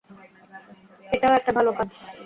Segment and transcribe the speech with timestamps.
[1.11, 1.89] এটাও একটা ভালো কাজ।